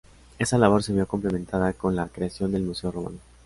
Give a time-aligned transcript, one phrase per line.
[0.39, 3.19] Esa labor se vio complementada con la creación del Museo Romano.